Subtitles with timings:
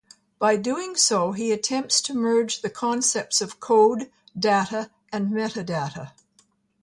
[0.39, 6.13] By doing so, he attempts to merge the concepts of code, data, and metadata.